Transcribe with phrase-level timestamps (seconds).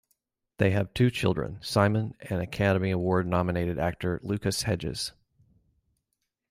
[0.57, 5.13] They have two children, Simon and Academy Award-nominated actor Lucas Hedges.